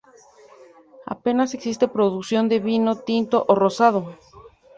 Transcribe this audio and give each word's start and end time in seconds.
Apenas 1.15 1.53
existe 1.53 1.87
producción 1.97 2.49
de 2.51 2.57
vino 2.69 2.93
tinto 3.09 3.37
o 3.47 3.53
rosado. 3.63 4.01